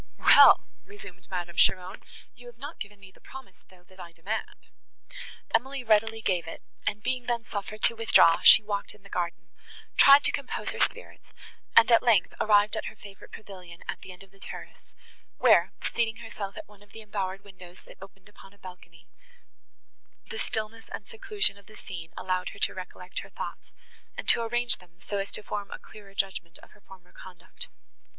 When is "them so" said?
24.77-25.19